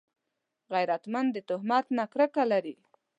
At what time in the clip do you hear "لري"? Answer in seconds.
2.51-2.75